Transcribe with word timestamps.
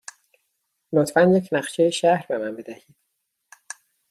لطفاً 0.93 1.21
یک 1.21 1.49
نقشه 1.51 1.89
شهر 1.89 2.25
به 2.29 2.37
من 2.37 2.55
بدهید. 2.55 2.95